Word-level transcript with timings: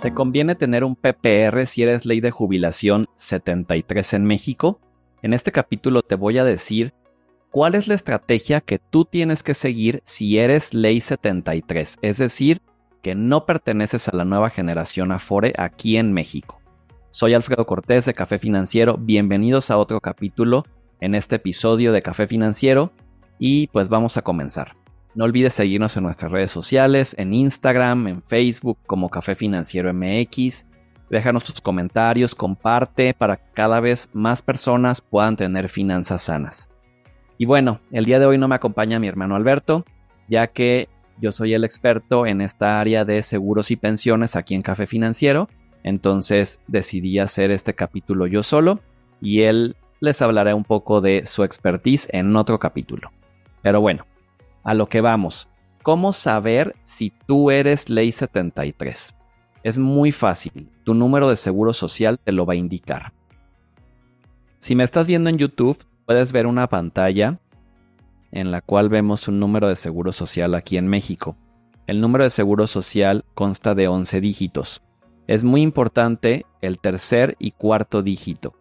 ¿Te 0.00 0.14
conviene 0.14 0.54
tener 0.54 0.84
un 0.84 0.94
PPR 0.94 1.66
si 1.66 1.82
eres 1.82 2.06
ley 2.06 2.20
de 2.20 2.30
jubilación 2.30 3.08
73 3.16 4.14
en 4.14 4.26
México? 4.26 4.80
En 5.22 5.34
este 5.34 5.50
capítulo 5.50 6.02
te 6.02 6.14
voy 6.14 6.38
a 6.38 6.44
decir 6.44 6.94
cuál 7.50 7.74
es 7.74 7.88
la 7.88 7.94
estrategia 7.94 8.60
que 8.60 8.78
tú 8.78 9.04
tienes 9.04 9.42
que 9.42 9.54
seguir 9.54 10.00
si 10.04 10.38
eres 10.38 10.72
ley 10.72 11.00
73, 11.00 11.96
es 12.00 12.18
decir, 12.18 12.62
que 13.02 13.16
no 13.16 13.44
perteneces 13.44 14.08
a 14.08 14.16
la 14.16 14.24
nueva 14.24 14.50
generación 14.50 15.10
Afore 15.10 15.52
aquí 15.58 15.96
en 15.96 16.12
México. 16.12 16.60
Soy 17.10 17.34
Alfredo 17.34 17.66
Cortés 17.66 18.04
de 18.04 18.14
Café 18.14 18.38
Financiero, 18.38 18.98
bienvenidos 18.98 19.68
a 19.72 19.78
otro 19.78 20.00
capítulo 20.00 20.64
en 21.00 21.16
este 21.16 21.36
episodio 21.36 21.92
de 21.92 22.02
Café 22.02 22.28
Financiero 22.28 22.92
y 23.40 23.66
pues 23.68 23.88
vamos 23.88 24.16
a 24.16 24.22
comenzar. 24.22 24.77
No 25.18 25.24
olvides 25.24 25.54
seguirnos 25.54 25.96
en 25.96 26.04
nuestras 26.04 26.30
redes 26.30 26.52
sociales, 26.52 27.16
en 27.18 27.34
Instagram, 27.34 28.06
en 28.06 28.22
Facebook 28.22 28.78
como 28.86 29.08
Café 29.08 29.34
Financiero 29.34 29.92
MX. 29.92 30.68
Déjanos 31.10 31.42
tus 31.42 31.60
comentarios, 31.60 32.36
comparte 32.36 33.14
para 33.14 33.36
que 33.38 33.50
cada 33.52 33.80
vez 33.80 34.08
más 34.12 34.42
personas 34.42 35.00
puedan 35.00 35.34
tener 35.34 35.68
finanzas 35.68 36.22
sanas. 36.22 36.70
Y 37.36 37.46
bueno, 37.46 37.80
el 37.90 38.04
día 38.04 38.20
de 38.20 38.26
hoy 38.26 38.38
no 38.38 38.46
me 38.46 38.54
acompaña 38.54 39.00
mi 39.00 39.08
hermano 39.08 39.34
Alberto, 39.34 39.84
ya 40.28 40.46
que 40.46 40.88
yo 41.20 41.32
soy 41.32 41.52
el 41.52 41.64
experto 41.64 42.24
en 42.24 42.40
esta 42.40 42.78
área 42.78 43.04
de 43.04 43.20
seguros 43.24 43.72
y 43.72 43.76
pensiones 43.76 44.36
aquí 44.36 44.54
en 44.54 44.62
Café 44.62 44.86
Financiero. 44.86 45.48
Entonces 45.82 46.60
decidí 46.68 47.18
hacer 47.18 47.50
este 47.50 47.74
capítulo 47.74 48.28
yo 48.28 48.44
solo 48.44 48.78
y 49.20 49.40
él 49.40 49.74
les 49.98 50.22
hablará 50.22 50.54
un 50.54 50.62
poco 50.62 51.00
de 51.00 51.26
su 51.26 51.42
expertise 51.42 52.06
en 52.12 52.36
otro 52.36 52.60
capítulo. 52.60 53.10
Pero 53.62 53.80
bueno, 53.80 54.06
a 54.64 54.74
lo 54.74 54.88
que 54.88 55.00
vamos. 55.00 55.48
¿Cómo 55.82 56.12
saber 56.12 56.74
si 56.82 57.12
tú 57.26 57.50
eres 57.50 57.88
ley 57.88 58.12
73? 58.12 59.16
Es 59.62 59.78
muy 59.78 60.12
fácil. 60.12 60.70
Tu 60.84 60.94
número 60.94 61.28
de 61.28 61.36
seguro 61.36 61.72
social 61.72 62.18
te 62.22 62.32
lo 62.32 62.46
va 62.46 62.54
a 62.54 62.56
indicar. 62.56 63.12
Si 64.58 64.74
me 64.74 64.84
estás 64.84 65.06
viendo 65.06 65.30
en 65.30 65.38
YouTube, 65.38 65.78
puedes 66.04 66.32
ver 66.32 66.46
una 66.46 66.68
pantalla 66.68 67.38
en 68.32 68.50
la 68.50 68.60
cual 68.60 68.88
vemos 68.88 69.28
un 69.28 69.38
número 69.38 69.68
de 69.68 69.76
seguro 69.76 70.12
social 70.12 70.54
aquí 70.54 70.76
en 70.76 70.88
México. 70.88 71.36
El 71.86 72.00
número 72.00 72.24
de 72.24 72.30
seguro 72.30 72.66
social 72.66 73.24
consta 73.34 73.74
de 73.74 73.88
11 73.88 74.20
dígitos. 74.20 74.82
Es 75.26 75.44
muy 75.44 75.62
importante 75.62 76.44
el 76.60 76.78
tercer 76.78 77.36
y 77.38 77.52
cuarto 77.52 78.02
dígito, 78.02 78.54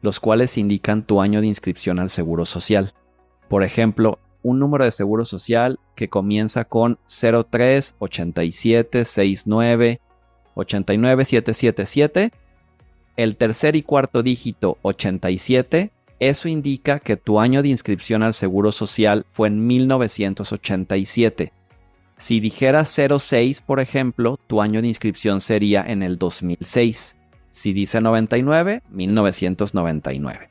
los 0.00 0.20
cuales 0.20 0.58
indican 0.58 1.02
tu 1.02 1.20
año 1.20 1.40
de 1.40 1.46
inscripción 1.46 1.98
al 1.98 2.08
seguro 2.08 2.44
social. 2.44 2.92
Por 3.48 3.64
ejemplo, 3.64 4.18
un 4.42 4.58
número 4.58 4.84
de 4.84 4.90
seguro 4.90 5.24
social 5.24 5.78
que 5.94 6.08
comienza 6.08 6.64
con 6.64 6.98
03 7.06 7.94
87 7.98 9.04
69 9.04 10.00
89 10.54 11.24
777. 11.24 12.32
El 13.16 13.36
tercer 13.36 13.74
y 13.74 13.82
cuarto 13.82 14.22
dígito 14.22 14.78
87, 14.82 15.90
eso 16.20 16.48
indica 16.48 17.00
que 17.00 17.16
tu 17.16 17.40
año 17.40 17.62
de 17.62 17.68
inscripción 17.68 18.22
al 18.22 18.34
seguro 18.34 18.72
social 18.72 19.26
fue 19.30 19.48
en 19.48 19.66
1987. 19.66 21.52
Si 22.16 22.40
dijera 22.40 22.84
06, 22.84 23.62
por 23.62 23.80
ejemplo, 23.80 24.38
tu 24.46 24.60
año 24.60 24.82
de 24.82 24.88
inscripción 24.88 25.40
sería 25.40 25.84
en 25.86 26.02
el 26.02 26.18
2006. 26.18 27.16
Si 27.50 27.72
dice 27.72 28.00
99, 28.00 28.82
1999. 28.90 30.50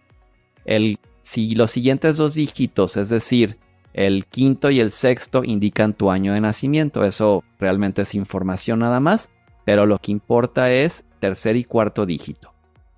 El, 0.66 1.00
si 1.22 1.56
los 1.56 1.72
siguientes 1.72 2.18
dos 2.18 2.36
dígitos, 2.36 2.98
es 2.98 3.10
decir, 3.10 3.58
el 3.98 4.28
quinto 4.28 4.70
y 4.70 4.80
el 4.80 4.92
sexto 4.92 5.44
indican 5.44 5.94
tu 5.94 6.12
año 6.12 6.34
de 6.34 6.40
nacimiento. 6.40 7.04
Eso 7.04 7.44
realmente 7.60 8.04
es 8.04 8.14
información 8.14 8.80
nada 8.80 9.00
más. 9.00 9.32
Pero 9.66 9.88
lo 9.88 9.98
que 9.98 10.12
importa 10.12 10.72
es 10.72 11.04
tercer 11.20 11.56
y 11.56 11.64
cuarto 11.64 12.06
dígito. 12.06 12.54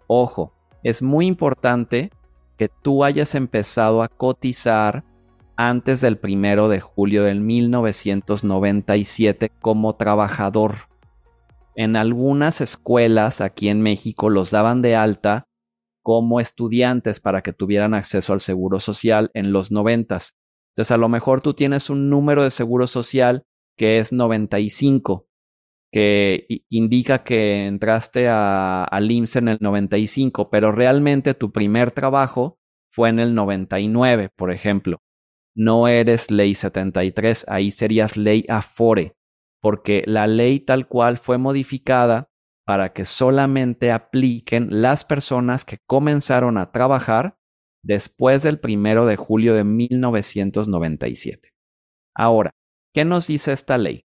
Ojo, 0.08 0.54
es 0.84 1.02
muy 1.02 1.26
importante 1.26 2.12
que 2.58 2.68
tú 2.68 3.06
hayas 3.06 3.34
empezado 3.34 4.04
a 4.04 4.10
cotizar 4.10 5.06
antes 5.56 6.02
del 6.02 6.18
primero 6.18 6.68
de 6.68 6.82
julio 6.82 7.24
del 7.24 7.40
1997 7.40 9.52
como 9.62 9.96
trabajador. 9.96 10.76
En 11.76 11.96
algunas 11.96 12.60
escuelas 12.60 13.40
aquí 13.40 13.70
en 13.70 13.82
México 13.82 14.30
los 14.30 14.52
daban 14.52 14.82
de 14.82 14.98
alta 14.98 15.46
como 16.04 16.42
estudiantes 16.42 17.22
para 17.22 17.42
que 17.42 17.54
tuvieran 17.54 17.94
acceso 17.94 18.34
al 18.34 18.42
seguro 18.42 18.82
social 18.82 19.32
en 19.34 19.54
los 19.54 19.72
noventas. 19.72 20.39
Entonces, 20.72 20.92
a 20.92 20.98
lo 20.98 21.10
mejor 21.10 21.42
tú 21.42 21.54
tienes 21.54 21.90
un 21.90 22.10
número 22.10 22.44
de 22.44 22.52
seguro 22.52 22.88
social 22.88 23.44
que 23.78 24.00
es 24.00 24.12
95, 24.12 25.28
que 25.92 26.46
indica 26.70 27.24
que 27.24 27.66
entraste 27.66 28.28
a, 28.28 28.84
al 28.84 29.10
IMSS 29.10 29.36
en 29.38 29.48
el 29.48 29.58
95, 29.62 30.50
pero 30.50 30.72
realmente 30.72 31.34
tu 31.34 31.52
primer 31.52 31.92
trabajo 31.92 32.60
fue 32.92 33.10
en 33.10 33.20
el 33.20 33.34
99, 33.34 34.30
por 34.36 34.52
ejemplo. 34.52 35.02
No 35.56 35.88
eres 35.88 36.30
ley 36.30 36.56
73, 36.56 37.46
ahí 37.48 37.72
serías 37.72 38.18
ley 38.18 38.46
Afore, 38.50 39.16
porque 39.62 40.04
la 40.06 40.28
ley 40.28 40.60
tal 40.60 40.88
cual 40.88 41.18
fue 41.18 41.38
modificada 41.38 42.30
para 42.66 42.94
que 42.94 43.04
solamente 43.04 43.92
apliquen 43.92 44.68
las 44.70 45.04
personas 45.04 45.66
que 45.66 45.80
comenzaron 45.88 46.58
a 46.58 46.72
trabajar 46.72 47.39
después 47.84 48.44
del 48.44 48.60
primero 48.60 49.06
de 49.06 49.16
julio 49.16 49.54
de 49.54 49.64
1997. 49.64 51.54
Ahora, 52.16 52.52
¿qué 52.94 53.06
nos 53.06 53.28
dice 53.28 53.54
esta 53.54 53.78
ley? 53.78 54.06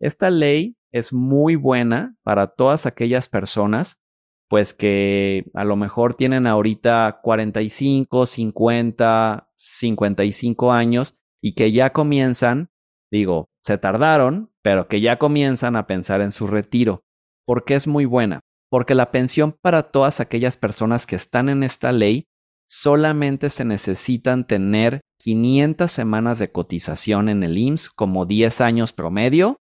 Esta 0.00 0.30
ley 0.30 0.76
es 0.92 1.12
muy 1.12 1.56
buena 1.56 2.16
para 2.22 2.48
todas 2.48 2.86
aquellas 2.86 3.28
personas, 3.28 4.00
pues 4.48 4.72
que 4.72 5.50
a 5.54 5.64
lo 5.64 5.76
mejor 5.76 6.14
tienen 6.14 6.46
ahorita 6.46 7.20
45, 7.22 8.26
50, 8.26 9.50
55 9.56 10.72
años 10.72 11.16
y 11.42 11.54
que 11.54 11.72
ya 11.72 11.92
comienzan, 11.92 12.70
digo, 13.10 13.50
se 13.62 13.78
tardaron, 13.78 14.50
pero 14.62 14.88
que 14.88 15.00
ya 15.00 15.18
comienzan 15.18 15.76
a 15.76 15.86
pensar 15.86 16.20
en 16.20 16.32
su 16.32 16.46
retiro. 16.46 17.04
¿Por 17.44 17.64
qué 17.64 17.74
es 17.74 17.86
muy 17.86 18.04
buena? 18.04 18.40
Porque 18.70 18.94
la 18.94 19.10
pensión 19.10 19.52
para 19.52 19.82
todas 19.84 20.20
aquellas 20.20 20.56
personas 20.56 21.06
que 21.06 21.16
están 21.16 21.48
en 21.48 21.62
esta 21.62 21.92
ley 21.92 22.28
solamente 22.68 23.50
se 23.50 23.64
necesitan 23.64 24.46
tener 24.46 25.00
500 25.20 25.90
semanas 25.90 26.38
de 26.38 26.52
cotización 26.52 27.28
en 27.28 27.42
el 27.42 27.56
IMSS 27.56 27.90
como 27.90 28.26
10 28.26 28.60
años 28.60 28.92
promedio 28.92 29.60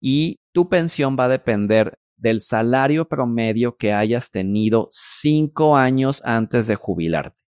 y 0.00 0.36
tu 0.52 0.68
pensión 0.68 1.16
va 1.18 1.26
a 1.26 1.28
depender 1.28 1.98
del 2.16 2.40
salario 2.40 3.08
promedio 3.08 3.76
que 3.76 3.92
hayas 3.92 4.30
tenido 4.30 4.88
5 4.90 5.76
años 5.76 6.22
antes 6.24 6.66
de 6.66 6.74
jubilarte. 6.74 7.40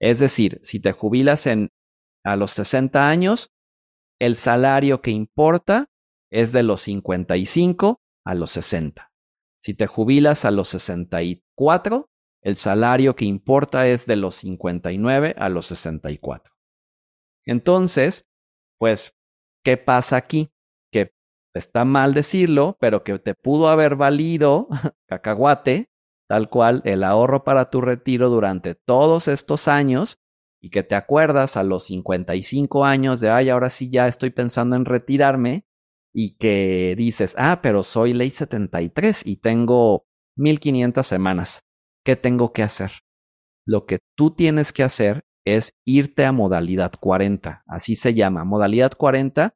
Es 0.00 0.20
decir, 0.20 0.60
si 0.62 0.80
te 0.80 0.92
jubilas 0.92 1.46
en, 1.46 1.70
a 2.24 2.36
los 2.36 2.52
60 2.52 3.08
años, 3.08 3.50
el 4.20 4.36
salario 4.36 5.00
que 5.02 5.10
importa 5.10 5.86
es 6.30 6.52
de 6.52 6.62
los 6.62 6.82
55 6.82 8.00
a 8.24 8.34
los 8.34 8.50
60. 8.50 9.10
Si 9.58 9.74
te 9.74 9.86
jubilas 9.86 10.44
a 10.44 10.50
los 10.50 10.68
64, 10.68 12.10
el 12.46 12.54
salario 12.54 13.16
que 13.16 13.24
importa 13.24 13.88
es 13.88 14.06
de 14.06 14.14
los 14.14 14.36
59 14.36 15.34
a 15.36 15.48
los 15.48 15.66
64. 15.66 16.54
Entonces, 17.44 18.24
pues, 18.78 19.16
¿qué 19.64 19.76
pasa 19.76 20.14
aquí? 20.14 20.52
Que 20.92 21.12
está 21.54 21.84
mal 21.84 22.14
decirlo, 22.14 22.76
pero 22.78 23.02
que 23.02 23.18
te 23.18 23.34
pudo 23.34 23.66
haber 23.66 23.96
valido 23.96 24.68
cacahuate, 25.08 25.90
tal 26.28 26.48
cual, 26.48 26.82
el 26.84 27.02
ahorro 27.02 27.42
para 27.42 27.68
tu 27.68 27.80
retiro 27.80 28.30
durante 28.30 28.76
todos 28.76 29.26
estos 29.26 29.66
años 29.66 30.20
y 30.62 30.70
que 30.70 30.84
te 30.84 30.94
acuerdas 30.94 31.56
a 31.56 31.64
los 31.64 31.86
55 31.86 32.84
años 32.84 33.18
de, 33.18 33.28
ay, 33.28 33.48
ahora 33.48 33.70
sí 33.70 33.90
ya 33.90 34.06
estoy 34.06 34.30
pensando 34.30 34.76
en 34.76 34.84
retirarme 34.84 35.66
y 36.14 36.36
que 36.36 36.94
dices, 36.96 37.34
ah, 37.38 37.58
pero 37.60 37.82
soy 37.82 38.12
ley 38.12 38.30
73 38.30 39.22
y 39.26 39.38
tengo 39.38 40.06
1500 40.36 41.04
semanas. 41.04 41.65
¿Qué 42.06 42.14
tengo 42.14 42.52
que 42.52 42.62
hacer? 42.62 42.92
Lo 43.66 43.84
que 43.84 43.98
tú 44.16 44.30
tienes 44.30 44.72
que 44.72 44.84
hacer 44.84 45.24
es 45.44 45.72
irte 45.84 46.24
a 46.24 46.30
modalidad 46.30 46.92
40, 46.98 47.64
así 47.66 47.96
se 47.96 48.14
llama. 48.14 48.44
Modalidad 48.44 48.92
40 48.92 49.54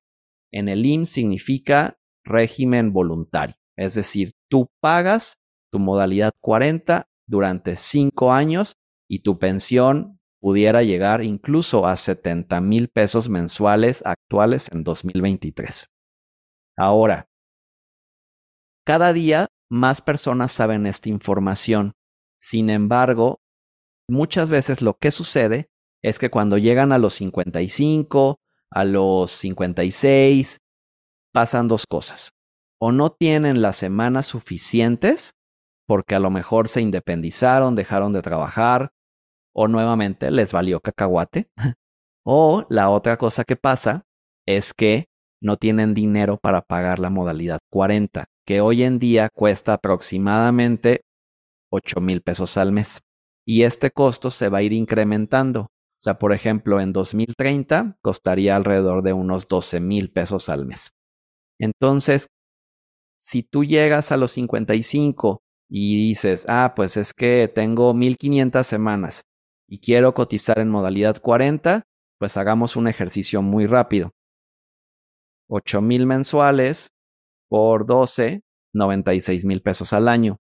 en 0.52 0.68
el 0.68 0.84
IN 0.84 1.06
significa 1.06 1.96
régimen 2.24 2.92
voluntario, 2.92 3.54
es 3.76 3.94
decir, 3.94 4.32
tú 4.50 4.66
pagas 4.82 5.36
tu 5.72 5.78
modalidad 5.78 6.32
40 6.40 7.08
durante 7.28 7.76
cinco 7.76 8.32
años 8.32 8.74
y 9.08 9.22
tu 9.22 9.38
pensión 9.38 10.18
pudiera 10.40 10.82
llegar 10.82 11.22
incluso 11.22 11.86
a 11.86 11.94
70 11.94 12.60
mil 12.60 12.88
pesos 12.88 13.28
mensuales 13.28 14.02
actuales 14.04 14.68
en 14.72 14.82
2023. 14.82 15.86
Ahora, 16.76 17.28
cada 18.84 19.12
día 19.12 19.46
más 19.70 20.02
personas 20.02 20.50
saben 20.50 20.86
esta 20.86 21.08
información 21.08 21.92
sin 22.40 22.70
embargo, 22.70 23.40
muchas 24.08 24.50
veces 24.50 24.82
lo 24.82 24.94
que 24.94 25.10
sucede 25.10 25.68
es 26.02 26.18
que 26.18 26.30
cuando 26.30 26.56
llegan 26.56 26.92
a 26.92 26.98
los 26.98 27.14
55, 27.14 28.40
a 28.70 28.84
los 28.84 29.30
56, 29.30 30.58
pasan 31.32 31.68
dos 31.68 31.86
cosas. 31.86 32.32
o 32.82 32.92
no 32.92 33.10
tienen 33.10 33.60
las 33.60 33.76
semanas 33.76 34.24
suficientes 34.24 35.32
porque 35.86 36.14
a 36.14 36.18
lo 36.18 36.30
mejor 36.30 36.66
se 36.66 36.80
independizaron, 36.80 37.74
dejaron 37.74 38.14
de 38.14 38.22
trabajar 38.22 38.92
o 39.54 39.68
nuevamente 39.68 40.30
les 40.30 40.52
valió 40.52 40.80
cacahuate. 40.80 41.50
o 42.24 42.64
la 42.70 42.88
otra 42.88 43.18
cosa 43.18 43.44
que 43.44 43.56
pasa 43.56 44.06
es 44.46 44.72
que 44.72 45.10
no 45.42 45.56
tienen 45.56 45.92
dinero 45.92 46.38
para 46.38 46.62
pagar 46.62 47.00
la 47.00 47.10
modalidad 47.10 47.58
40, 47.70 48.24
que 48.46 48.62
hoy 48.62 48.82
en 48.82 48.98
día 48.98 49.28
cuesta 49.28 49.74
aproximadamente 49.74 51.02
8 51.70 52.00
mil 52.00 52.22
pesos 52.22 52.56
al 52.56 52.72
mes. 52.72 53.00
Y 53.46 53.62
este 53.62 53.90
costo 53.90 54.30
se 54.30 54.48
va 54.48 54.58
a 54.58 54.62
ir 54.62 54.72
incrementando. 54.72 55.62
O 55.62 56.02
sea, 56.02 56.18
por 56.18 56.32
ejemplo, 56.32 56.80
en 56.80 56.92
2030 56.92 57.98
costaría 58.02 58.56
alrededor 58.56 59.02
de 59.02 59.12
unos 59.12 59.48
12 59.48 59.80
mil 59.80 60.10
pesos 60.12 60.48
al 60.48 60.66
mes. 60.66 60.90
Entonces, 61.58 62.28
si 63.20 63.42
tú 63.42 63.64
llegas 63.64 64.12
a 64.12 64.16
los 64.16 64.30
55 64.32 65.42
y 65.68 66.08
dices, 66.08 66.46
ah, 66.48 66.72
pues 66.74 66.96
es 66.96 67.12
que 67.12 67.50
tengo 67.54 67.92
1500 67.92 68.66
semanas 68.66 69.22
y 69.68 69.78
quiero 69.78 70.14
cotizar 70.14 70.58
en 70.58 70.70
modalidad 70.70 71.20
40, 71.20 71.82
pues 72.18 72.36
hagamos 72.36 72.76
un 72.76 72.88
ejercicio 72.88 73.42
muy 73.42 73.66
rápido. 73.66 74.10
8 75.48 75.82
mil 75.82 76.06
mensuales 76.06 76.88
por 77.48 77.84
12, 77.84 78.40
96 78.72 79.44
mil 79.44 79.60
pesos 79.62 79.92
al 79.92 80.08
año. 80.08 80.38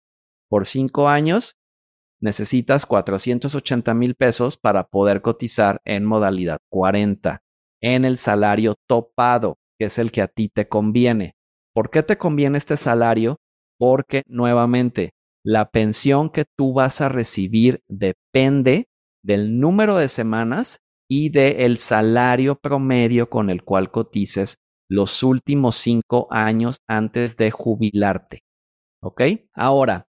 Por 0.49 0.67
5 0.67 1.09
años, 1.09 1.57
necesitas 2.21 2.87
480 2.87 3.95
mil 3.95 4.15
pesos 4.15 4.57
para 4.57 4.85
poder 4.85 5.23
cotizar 5.23 5.81
en 5.85 6.05
modalidad 6.05 6.59
40, 6.71 7.43
en 7.81 8.05
el 8.05 8.19
salario 8.19 8.75
topado, 8.87 9.59
que 9.79 9.87
es 9.87 9.99
el 9.99 10.11
que 10.11 10.23
a 10.23 10.29
ti 10.29 10.49
te 10.49 10.69
conviene. 10.69 11.37
¿Por 11.75 11.91
qué 11.91 12.03
te 12.03 12.19
conviene 12.19 12.59
este 12.59 12.77
salario? 12.77 13.37
Porque 13.79 14.23
nuevamente, 14.27 15.13
la 15.45 15.71
pensión 15.71 16.31
que 16.31 16.45
tú 16.57 16.73
vas 16.73 17.01
a 17.01 17.09
recibir 17.09 17.83
depende 17.89 18.89
del 19.23 19.61
número 19.61 19.97
de 19.97 20.09
semanas 20.09 20.81
y 21.09 21.31
del 21.31 21.79
salario 21.79 22.57
promedio 22.57 23.31
con 23.31 23.49
el 23.51 23.63
cual 23.65 23.91
cotices 23.91 24.57
los 24.91 25.23
últimos 25.23 25.77
cinco 25.77 26.27
años 26.31 26.79
antes 26.89 27.37
de 27.37 27.51
jubilarte. 27.51 28.41
¿Ok? 29.03 29.23
Ahora, 29.55 30.08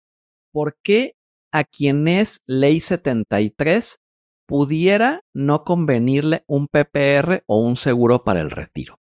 ¿por 0.51 0.77
qué 0.83 1.15
a 1.51 1.63
quien 1.63 2.07
es 2.07 2.41
ley 2.45 2.79
73 2.79 3.99
pudiera 4.45 5.21
no 5.33 5.63
convenirle 5.63 6.43
un 6.47 6.67
PPR 6.67 7.43
o 7.47 7.59
un 7.59 7.75
seguro 7.75 8.23
para 8.23 8.39
el 8.39 8.49
retiro? 8.49 8.99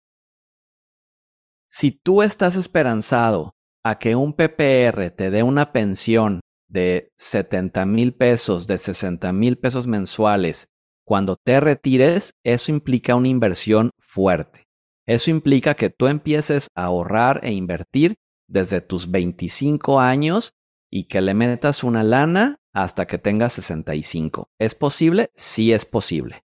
Si 1.67 1.91
tú 1.91 2.23
estás 2.23 2.57
esperanzado 2.57 3.55
a 3.85 3.99
que 3.99 4.15
un 4.15 4.35
PPR 4.35 5.11
te 5.11 5.31
dé 5.31 5.43
una 5.43 5.73
pensión 5.73 6.41
de 6.69 7.11
70 7.17 7.85
mil 7.87 8.15
pesos, 8.15 8.67
de 8.67 8.79
60 8.79 9.33
mil 9.33 9.59
pesos 9.59 9.87
mensuales, 9.87 10.69
cuando 11.05 11.37
te 11.37 11.61
retires, 11.61 12.33
eso 12.45 12.71
implica 12.71 13.17
una 13.17 13.29
inversión 13.29 13.91
fuerte. 13.99 14.65
Eso 15.07 15.31
implica 15.31 15.75
que 15.75 15.91
tú 15.91 16.07
empieces 16.07 16.69
a 16.75 16.85
ahorrar 16.85 17.41
e 17.43 17.53
invertir 17.53 18.15
desde 18.49 18.81
tus 18.81 19.11
25 19.11 19.99
años 19.99 20.53
y 20.93 21.05
que 21.05 21.23
le 21.23 21.33
metas 21.33 21.83
una 21.83 22.05
lana 22.05 22.61
hasta 22.75 23.07
que 23.07 23.17
tengas 23.17 23.55
65. 23.55 24.51
¿Es 24.59 24.75
posible? 24.75 25.31
Sí 25.35 25.73
es 25.73 25.87
posible. 25.87 26.45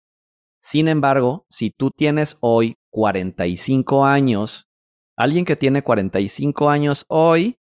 Sin 0.63 0.87
embargo, 0.87 1.47
si 1.49 1.71
tú 1.71 1.91
tienes 1.91 2.39
hoy 2.41 2.77
45 2.91 4.05
años, 4.05 4.69
alguien 5.17 5.45
que 5.45 5.57
tiene 5.57 5.83
45 5.83 6.71
años 6.71 7.05
hoy 7.09 7.59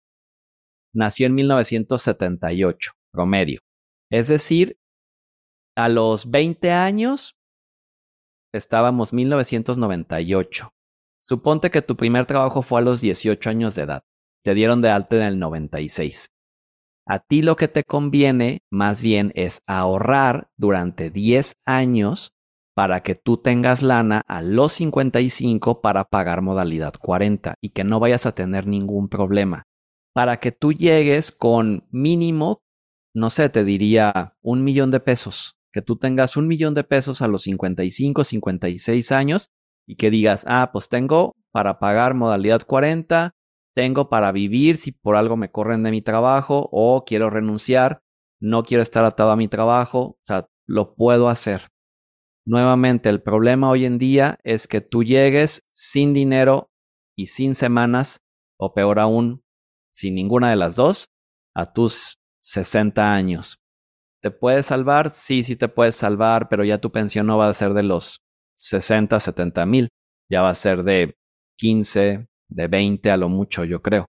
nació 0.94 1.26
en 1.26 1.34
1978, 1.34 2.92
promedio. 3.10 3.60
Es 4.08 4.28
decir, 4.28 4.78
a 5.74 5.88
los 5.88 6.30
20 6.30 6.70
años 6.70 7.36
estábamos 8.52 9.12
1998. 9.12 10.72
Suponte 11.20 11.72
que 11.72 11.82
tu 11.82 11.96
primer 11.96 12.26
trabajo 12.26 12.62
fue 12.62 12.80
a 12.80 12.84
los 12.84 13.00
18 13.00 13.50
años 13.50 13.74
de 13.74 13.82
edad. 13.82 14.04
Te 14.44 14.54
dieron 14.54 14.80
de 14.80 14.90
alta 14.90 15.16
en 15.16 15.22
el 15.22 15.38
96. 15.40 16.35
A 17.08 17.20
ti 17.20 17.42
lo 17.42 17.54
que 17.54 17.68
te 17.68 17.84
conviene 17.84 18.62
más 18.70 19.00
bien 19.00 19.32
es 19.36 19.60
ahorrar 19.66 20.48
durante 20.56 21.10
10 21.10 21.54
años 21.64 22.32
para 22.74 23.02
que 23.02 23.14
tú 23.14 23.36
tengas 23.36 23.82
lana 23.82 24.22
a 24.26 24.42
los 24.42 24.72
55 24.72 25.80
para 25.80 26.04
pagar 26.04 26.42
modalidad 26.42 26.94
40 27.00 27.54
y 27.62 27.70
que 27.70 27.84
no 27.84 28.00
vayas 28.00 28.26
a 28.26 28.34
tener 28.34 28.66
ningún 28.66 29.08
problema. 29.08 29.62
Para 30.12 30.40
que 30.40 30.50
tú 30.50 30.72
llegues 30.72 31.30
con 31.30 31.86
mínimo, 31.90 32.60
no 33.14 33.30
sé, 33.30 33.48
te 33.48 33.64
diría 33.64 34.34
un 34.42 34.64
millón 34.64 34.90
de 34.90 35.00
pesos. 35.00 35.54
Que 35.72 35.82
tú 35.82 35.96
tengas 35.96 36.36
un 36.36 36.48
millón 36.48 36.74
de 36.74 36.84
pesos 36.84 37.22
a 37.22 37.28
los 37.28 37.42
55, 37.42 38.24
56 38.24 39.12
años 39.12 39.48
y 39.86 39.96
que 39.96 40.10
digas, 40.10 40.44
ah, 40.48 40.70
pues 40.72 40.88
tengo 40.88 41.32
para 41.52 41.78
pagar 41.78 42.14
modalidad 42.14 42.62
40, 42.66 43.30
tengo 43.76 44.08
para 44.08 44.32
vivir 44.32 44.78
si 44.78 44.90
por 44.90 45.16
algo 45.16 45.36
me 45.36 45.50
corren 45.50 45.82
de 45.82 45.90
mi 45.90 46.00
trabajo 46.00 46.70
o 46.72 47.04
quiero 47.04 47.28
renunciar, 47.28 48.00
no 48.40 48.62
quiero 48.62 48.82
estar 48.82 49.04
atado 49.04 49.30
a 49.30 49.36
mi 49.36 49.48
trabajo, 49.48 50.00
o 50.00 50.18
sea, 50.22 50.48
lo 50.66 50.94
puedo 50.94 51.28
hacer. 51.28 51.68
Nuevamente, 52.46 53.10
el 53.10 53.22
problema 53.22 53.68
hoy 53.68 53.84
en 53.84 53.98
día 53.98 54.38
es 54.44 54.66
que 54.66 54.80
tú 54.80 55.04
llegues 55.04 55.66
sin 55.72 56.14
dinero 56.14 56.70
y 57.14 57.26
sin 57.26 57.54
semanas, 57.54 58.22
o 58.58 58.72
peor 58.72 58.98
aún, 58.98 59.44
sin 59.92 60.14
ninguna 60.14 60.48
de 60.48 60.56
las 60.56 60.74
dos, 60.76 61.10
a 61.54 61.70
tus 61.70 62.18
60 62.40 63.12
años. 63.12 63.60
¿Te 64.22 64.30
puedes 64.30 64.66
salvar? 64.66 65.10
Sí, 65.10 65.44
sí 65.44 65.54
te 65.54 65.68
puedes 65.68 65.96
salvar, 65.96 66.48
pero 66.48 66.64
ya 66.64 66.78
tu 66.78 66.90
pensión 66.90 67.26
no 67.26 67.36
va 67.36 67.48
a 67.48 67.54
ser 67.54 67.74
de 67.74 67.82
los 67.82 68.22
60, 68.54 69.20
70 69.20 69.66
mil. 69.66 69.88
Ya 70.30 70.40
va 70.40 70.50
a 70.50 70.54
ser 70.54 70.82
de 70.82 71.14
15, 71.58 72.26
de 72.48 72.68
20 72.68 73.10
a 73.10 73.16
lo 73.16 73.28
mucho, 73.28 73.64
yo 73.64 73.82
creo. 73.82 74.06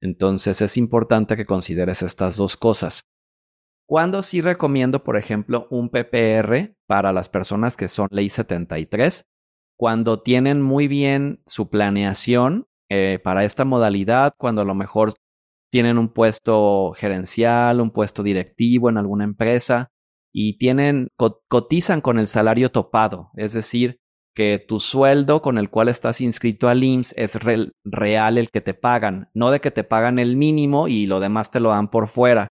Entonces 0.00 0.62
es 0.62 0.76
importante 0.76 1.36
que 1.36 1.46
consideres 1.46 2.02
estas 2.02 2.36
dos 2.36 2.56
cosas. 2.56 3.02
Cuando 3.86 4.22
sí 4.22 4.40
recomiendo, 4.40 5.02
por 5.02 5.16
ejemplo, 5.16 5.66
un 5.70 5.90
PPR 5.90 6.74
para 6.86 7.12
las 7.12 7.28
personas 7.28 7.76
que 7.76 7.88
son 7.88 8.08
ley 8.10 8.30
73, 8.30 9.24
cuando 9.76 10.22
tienen 10.22 10.62
muy 10.62 10.88
bien 10.88 11.42
su 11.46 11.70
planeación 11.70 12.66
eh, 12.88 13.18
para 13.22 13.44
esta 13.44 13.64
modalidad, 13.64 14.34
cuando 14.38 14.62
a 14.62 14.64
lo 14.64 14.74
mejor 14.74 15.14
tienen 15.70 15.98
un 15.98 16.12
puesto 16.12 16.92
gerencial, 16.96 17.80
un 17.80 17.90
puesto 17.90 18.22
directivo 18.22 18.90
en 18.90 18.96
alguna 18.96 19.24
empresa, 19.24 19.88
y 20.32 20.58
tienen, 20.58 21.08
cotizan 21.48 22.00
con 22.00 22.18
el 22.18 22.28
salario 22.28 22.70
topado, 22.70 23.30
es 23.34 23.52
decir, 23.52 23.98
que 24.34 24.58
tu 24.58 24.80
sueldo 24.80 25.42
con 25.42 25.58
el 25.58 25.70
cual 25.70 25.88
estás 25.88 26.20
inscrito 26.20 26.68
al 26.68 26.82
IMSS 26.82 27.14
es 27.16 27.38
real 27.84 28.38
el 28.38 28.50
que 28.50 28.60
te 28.60 28.74
pagan, 28.74 29.28
no 29.34 29.50
de 29.50 29.60
que 29.60 29.70
te 29.70 29.84
pagan 29.84 30.18
el 30.18 30.36
mínimo 30.36 30.88
y 30.88 31.06
lo 31.06 31.20
demás 31.20 31.50
te 31.50 31.60
lo 31.60 31.70
dan 31.70 31.88
por 31.88 32.08
fuera. 32.08 32.48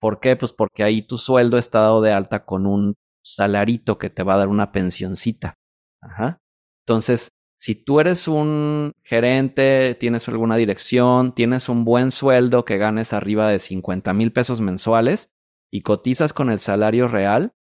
¿Por 0.00 0.20
qué? 0.20 0.36
Pues 0.36 0.52
porque 0.52 0.82
ahí 0.82 1.02
tu 1.02 1.18
sueldo 1.18 1.56
está 1.56 1.80
dado 1.80 2.00
de 2.00 2.12
alta 2.12 2.44
con 2.44 2.66
un 2.66 2.94
salarito 3.22 3.98
que 3.98 4.10
te 4.10 4.22
va 4.22 4.34
a 4.34 4.38
dar 4.38 4.48
una 4.48 4.72
pensioncita. 4.72 5.54
Ajá. 6.00 6.38
Entonces, 6.86 7.28
si 7.58 7.74
tú 7.74 8.00
eres 8.00 8.26
un 8.26 8.92
gerente, 9.04 9.94
tienes 10.00 10.28
alguna 10.28 10.56
dirección, 10.56 11.34
tienes 11.34 11.68
un 11.68 11.84
buen 11.84 12.10
sueldo 12.10 12.64
que 12.64 12.78
ganes 12.78 13.12
arriba 13.12 13.50
de 13.50 13.58
50 13.58 14.14
mil 14.14 14.32
pesos 14.32 14.62
mensuales, 14.62 15.28
y 15.70 15.82
cotizas 15.82 16.32
con 16.32 16.50
el 16.50 16.58
salario 16.58 17.06
real, 17.06 17.52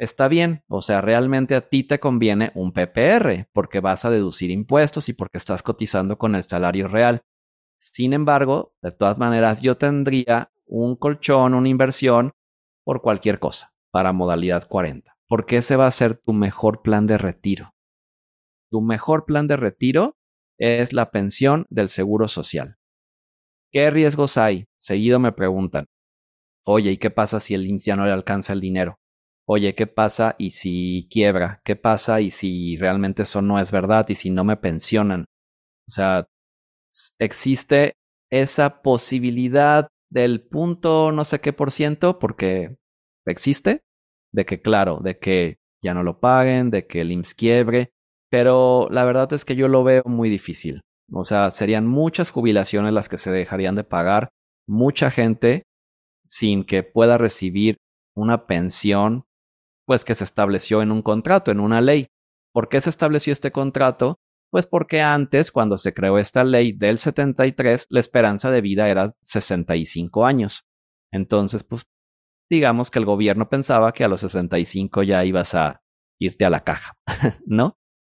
está 0.00 0.28
bien. 0.28 0.64
O 0.68 0.82
sea, 0.82 1.00
realmente 1.00 1.54
a 1.54 1.68
ti 1.68 1.84
te 1.84 2.00
conviene 2.00 2.50
un 2.54 2.72
PPR 2.72 3.48
porque 3.52 3.80
vas 3.80 4.04
a 4.04 4.10
deducir 4.10 4.50
impuestos 4.50 5.08
y 5.08 5.12
porque 5.12 5.38
estás 5.38 5.62
cotizando 5.62 6.18
con 6.18 6.34
el 6.34 6.42
salario 6.42 6.88
real. 6.88 7.22
Sin 7.78 8.12
embargo, 8.12 8.74
de 8.82 8.90
todas 8.92 9.18
maneras, 9.18 9.60
yo 9.62 9.76
tendría 9.76 10.50
un 10.66 10.96
colchón, 10.96 11.54
una 11.54 11.68
inversión 11.68 12.32
por 12.84 13.02
cualquier 13.02 13.38
cosa 13.38 13.72
para 13.92 14.12
modalidad 14.12 14.66
40, 14.68 15.16
porque 15.28 15.58
ese 15.58 15.76
va 15.76 15.86
a 15.86 15.90
ser 15.90 16.16
tu 16.16 16.32
mejor 16.32 16.82
plan 16.82 17.06
de 17.06 17.18
retiro. 17.18 17.74
Tu 18.70 18.80
mejor 18.80 19.26
plan 19.26 19.46
de 19.46 19.56
retiro 19.56 20.16
es 20.58 20.92
la 20.92 21.10
pensión 21.10 21.66
del 21.70 21.88
seguro 21.88 22.28
social. 22.28 22.76
¿Qué 23.72 23.90
riesgos 23.90 24.36
hay? 24.38 24.66
Seguido 24.78 25.18
me 25.18 25.32
preguntan. 25.32 25.86
Oye, 26.64 26.92
¿y 26.92 26.96
qué 26.98 27.10
pasa 27.10 27.40
si 27.40 27.54
el 27.54 27.66
IMSS 27.66 27.84
ya 27.84 27.96
no 27.96 28.06
le 28.06 28.12
alcanza 28.12 28.52
el 28.52 28.60
dinero? 28.60 28.99
Oye, 29.52 29.74
¿qué 29.74 29.88
pasa 29.88 30.36
y 30.38 30.50
si 30.50 31.08
quiebra? 31.10 31.60
¿Qué 31.64 31.74
pasa 31.74 32.20
y 32.20 32.30
si 32.30 32.76
realmente 32.76 33.22
eso 33.24 33.42
no 33.42 33.58
es 33.58 33.72
verdad 33.72 34.06
y 34.08 34.14
si 34.14 34.30
no 34.30 34.44
me 34.44 34.56
pensionan? 34.56 35.24
O 35.88 35.90
sea, 35.90 36.28
existe 37.18 37.94
esa 38.30 38.80
posibilidad 38.80 39.88
del 40.08 40.46
punto 40.46 41.10
no 41.10 41.24
sé 41.24 41.40
qué 41.40 41.52
por 41.52 41.72
ciento, 41.72 42.20
porque 42.20 42.76
existe, 43.26 43.80
de 44.32 44.46
que 44.46 44.62
claro, 44.62 45.00
de 45.02 45.18
que 45.18 45.56
ya 45.82 45.94
no 45.94 46.04
lo 46.04 46.20
paguen, 46.20 46.70
de 46.70 46.86
que 46.86 47.00
el 47.00 47.10
IMSS 47.10 47.34
quiebre, 47.34 47.90
pero 48.30 48.86
la 48.92 49.02
verdad 49.02 49.32
es 49.32 49.44
que 49.44 49.56
yo 49.56 49.66
lo 49.66 49.82
veo 49.82 50.04
muy 50.04 50.28
difícil. 50.30 50.80
O 51.12 51.24
sea, 51.24 51.50
serían 51.50 51.88
muchas 51.88 52.30
jubilaciones 52.30 52.92
las 52.92 53.08
que 53.08 53.18
se 53.18 53.32
dejarían 53.32 53.74
de 53.74 53.82
pagar, 53.82 54.28
mucha 54.68 55.10
gente 55.10 55.64
sin 56.24 56.62
que 56.62 56.84
pueda 56.84 57.18
recibir 57.18 57.78
una 58.14 58.46
pensión, 58.46 59.24
pues 59.90 60.04
que 60.04 60.14
se 60.14 60.22
estableció 60.22 60.82
en 60.82 60.92
un 60.92 61.02
contrato, 61.02 61.50
en 61.50 61.58
una 61.58 61.80
ley. 61.80 62.06
¿Por 62.54 62.68
qué 62.68 62.80
se 62.80 62.90
estableció 62.90 63.32
este 63.32 63.50
contrato? 63.50 64.20
Pues 64.48 64.64
porque 64.64 65.00
antes, 65.00 65.50
cuando 65.50 65.76
se 65.76 65.92
creó 65.92 66.16
esta 66.16 66.44
ley 66.44 66.70
del 66.70 66.96
73, 66.96 67.88
la 67.90 67.98
esperanza 67.98 68.52
de 68.52 68.60
vida 68.60 68.88
era 68.88 69.12
65 69.20 70.24
años. 70.24 70.62
Entonces, 71.12 71.64
pues 71.64 71.88
digamos 72.48 72.92
que 72.92 73.00
el 73.00 73.04
gobierno 73.04 73.48
pensaba 73.48 73.90
que 73.90 74.04
a 74.04 74.08
los 74.08 74.20
65 74.20 75.02
ya 75.02 75.24
ibas 75.24 75.56
a 75.56 75.82
irte 76.20 76.44
a 76.44 76.50
la 76.50 76.62
caja, 76.62 76.96
¿no? 77.44 77.76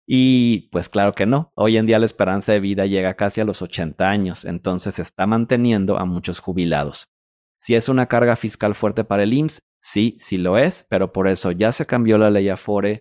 Y 0.09 0.71
pues 0.73 0.89
claro 0.89 1.15
que 1.15 1.27
no. 1.27 1.53
Hoy 1.55 1.77
en 1.77 1.87
día 1.87 2.01
la 2.01 2.07
esperanza 2.07 2.51
de 2.51 2.59
vida 2.59 2.87
llega 2.87 3.15
casi 3.15 3.43
a 3.43 3.45
los 3.45 3.63
80 3.63 4.11
años, 4.11 4.45
entonces 4.45 4.97
se 4.97 5.03
está 5.03 5.29
manteniendo 5.29 5.99
a 6.01 6.05
muchos 6.05 6.41
jubilados. 6.41 7.13
Si 7.61 7.75
es 7.75 7.89
una 7.89 8.07
carga 8.07 8.37
fiscal 8.37 8.75
fuerte 8.75 9.05
para 9.05 9.23
el 9.23 9.35
IMSS, 9.35 9.63
sí, 9.79 10.17
sí 10.19 10.39
lo 10.39 10.57
es, 10.57 10.87
pero 10.89 11.13
por 11.13 11.29
eso 11.29 11.53
ya 11.53 11.73
se 11.73 11.87
cambió 11.87 12.17
la 12.17 12.31
ley 12.31 12.49
Afore, 12.49 13.01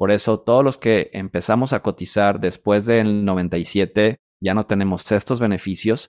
por 0.00 0.10
eso 0.10 0.40
todos 0.40 0.64
los 0.64 0.78
que 0.78 1.10
empezamos 1.12 1.74
a 1.74 1.82
cotizar 1.82 2.40
después 2.40 2.86
del 2.86 3.26
97 3.26 4.16
ya 4.42 4.54
no 4.54 4.64
tenemos 4.64 5.12
estos 5.12 5.40
beneficios 5.40 6.08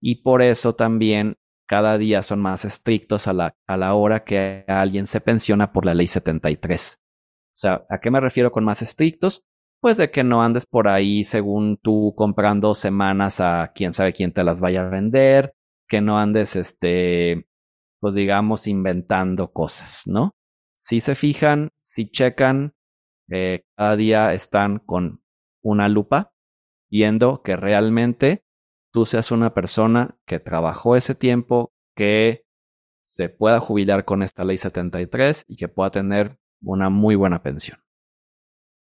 y 0.00 0.22
por 0.22 0.40
eso 0.40 0.76
también 0.76 1.34
cada 1.66 1.98
día 1.98 2.22
son 2.22 2.40
más 2.40 2.64
estrictos 2.64 3.26
a 3.26 3.32
la, 3.32 3.56
a 3.66 3.76
la 3.76 3.94
hora 3.94 4.22
que 4.22 4.64
alguien 4.68 5.08
se 5.08 5.20
pensiona 5.20 5.72
por 5.72 5.84
la 5.84 5.94
ley 5.94 6.06
73. 6.06 7.00
O 7.00 7.56
sea, 7.56 7.84
¿a 7.90 7.98
qué 7.98 8.12
me 8.12 8.20
refiero 8.20 8.52
con 8.52 8.64
más 8.64 8.82
estrictos? 8.82 9.42
Pues 9.80 9.96
de 9.96 10.12
que 10.12 10.22
no 10.22 10.44
andes 10.44 10.64
por 10.64 10.86
ahí 10.86 11.24
según 11.24 11.76
tú 11.78 12.14
comprando 12.16 12.72
semanas 12.76 13.40
a 13.40 13.72
quién 13.74 13.94
sabe 13.94 14.12
quién 14.12 14.32
te 14.32 14.44
las 14.44 14.60
vaya 14.60 14.82
a 14.82 14.88
vender, 14.88 15.54
que 15.88 16.00
no 16.00 16.18
andes, 16.18 16.56
este, 16.56 17.46
pues 18.00 18.14
digamos, 18.14 18.66
inventando 18.66 19.52
cosas, 19.52 20.02
¿no? 20.06 20.32
Si 20.74 21.00
se 21.00 21.14
fijan, 21.14 21.70
si 21.82 22.10
checan 22.10 22.74
eh, 23.30 23.64
cada 23.76 23.96
día 23.96 24.32
están 24.34 24.78
con 24.78 25.22
una 25.62 25.88
lupa 25.88 26.32
viendo 26.90 27.42
que 27.42 27.56
realmente 27.56 28.44
tú 28.92 29.06
seas 29.06 29.30
una 29.30 29.54
persona 29.54 30.18
que 30.26 30.38
trabajó 30.38 30.96
ese 30.96 31.14
tiempo, 31.14 31.72
que 31.96 32.44
se 33.04 33.28
pueda 33.28 33.60
jubilar 33.60 34.04
con 34.04 34.22
esta 34.22 34.44
ley 34.44 34.56
73 34.56 35.44
y 35.48 35.56
que 35.56 35.68
pueda 35.68 35.90
tener 35.90 36.38
una 36.62 36.90
muy 36.90 37.14
buena 37.14 37.42
pensión. 37.42 37.80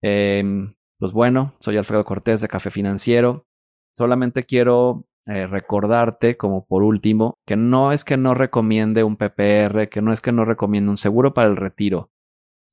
Em, 0.01 0.73
pues 0.99 1.13
bueno, 1.13 1.53
soy 1.59 1.77
Alfredo 1.77 2.05
Cortés 2.05 2.41
de 2.41 2.47
Café 2.47 2.69
Financiero. 2.69 3.47
Solamente 3.95 4.43
quiero 4.43 5.05
eh, 5.27 5.47
recordarte, 5.47 6.37
como 6.37 6.65
por 6.65 6.83
último, 6.83 7.39
que 7.45 7.55
no 7.55 7.91
es 7.91 8.05
que 8.05 8.17
no 8.17 8.33
recomiende 8.33 9.03
un 9.03 9.17
PPR, 9.17 9.89
que 9.89 10.01
no 10.01 10.13
es 10.13 10.21
que 10.21 10.31
no 10.31 10.45
recomiende 10.45 10.89
un 10.89 10.97
seguro 10.97 11.33
para 11.33 11.49
el 11.49 11.55
retiro 11.55 12.11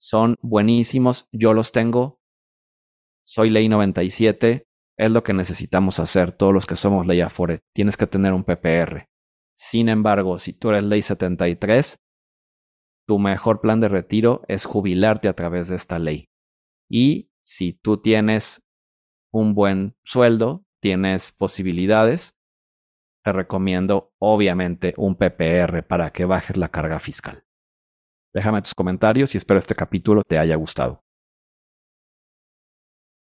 son 0.02 0.34
buenísimos, 0.42 1.28
yo 1.30 1.54
los 1.54 1.70
tengo, 1.70 2.20
soy 3.24 3.50
ley 3.50 3.68
97, 3.68 4.66
es 4.96 5.10
lo 5.12 5.22
que 5.22 5.32
necesitamos 5.32 6.00
hacer 6.00 6.32
todos 6.32 6.52
los 6.52 6.66
que 6.66 6.74
somos 6.74 7.06
ley 7.06 7.20
Afore, 7.20 7.60
tienes 7.72 7.96
que 7.96 8.08
tener 8.08 8.32
un 8.32 8.42
PPR. 8.42 9.06
Sin 9.54 9.88
embargo, 9.88 10.38
si 10.38 10.54
tú 10.54 10.70
eres 10.70 10.82
ley 10.82 11.02
73, 11.02 12.00
tu 13.06 13.20
mejor 13.20 13.60
plan 13.60 13.78
de 13.78 13.88
retiro 13.88 14.42
es 14.48 14.64
jubilarte 14.64 15.28
a 15.28 15.34
través 15.34 15.68
de 15.68 15.76
esta 15.76 16.00
ley. 16.00 16.30
Y 16.90 17.30
si 17.40 17.72
tú 17.72 18.02
tienes 18.02 18.64
un 19.30 19.54
buen 19.54 19.94
sueldo, 20.02 20.64
tienes 20.80 21.30
posibilidades, 21.30 22.34
te 23.24 23.32
recomiendo 23.32 24.12
obviamente 24.18 24.94
un 24.96 25.16
PPR 25.16 25.82
para 25.82 26.10
que 26.10 26.24
bajes 26.24 26.56
la 26.56 26.68
carga 26.68 26.98
fiscal. 26.98 27.44
Déjame 28.34 28.62
tus 28.62 28.74
comentarios 28.74 29.34
y 29.34 29.38
espero 29.38 29.58
este 29.58 29.74
capítulo 29.74 30.22
te 30.26 30.38
haya 30.38 30.56
gustado. 30.56 31.01